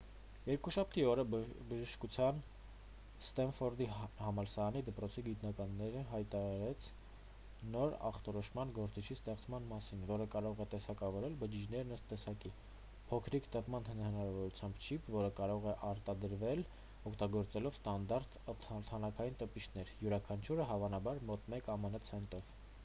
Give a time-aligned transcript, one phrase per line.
[0.49, 2.37] երկուշաբթի օրը բժշկության
[3.25, 3.85] ստենֆորդի
[4.21, 6.87] համալսարանի դպրոցի գիտնականները հայտարարեց
[7.75, 12.51] նոր ախտորոշման գործիքի ստեղծման մասին որը կարող է տեսակավորել բջիջներն ըստ տեսակի
[13.11, 16.63] փոքրիկ տպման հնարավորությամբ չիպ որը կարող է արտադրվել
[17.11, 18.39] օգտագործելով ստանդարտ
[18.69, 22.51] թանաքային տպիչներ յուրաքանչյուրը հավանաբար մոտ մեկ ամն ցենտով